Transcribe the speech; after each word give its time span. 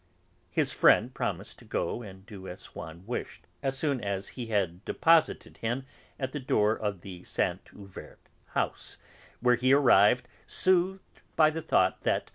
His 0.49 0.71
friend 0.73 1.13
promised 1.13 1.59
to 1.59 1.65
go 1.65 2.01
and 2.01 2.25
do 2.25 2.47
as 2.47 2.61
Swann 2.61 3.05
wished 3.05 3.45
as 3.61 3.77
soon 3.77 4.03
as 4.03 4.29
he 4.29 4.47
had 4.47 4.83
deposited 4.83 5.57
him 5.57 5.85
at 6.19 6.31
the 6.31 6.39
door 6.39 6.73
of 6.75 7.01
the 7.01 7.23
Saint 7.23 7.63
Euverte 7.71 8.27
house, 8.55 8.97
where 9.41 9.57
he 9.57 9.73
arrived 9.75 10.27
soothed 10.47 11.21
by 11.35 11.51
the 11.51 11.61
thought 11.61 12.01
that 12.01 12.23
M. 12.23 12.27